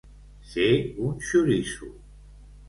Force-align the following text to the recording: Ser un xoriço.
Ser 0.53 0.69
un 1.09 1.13
xoriço. 1.27 1.89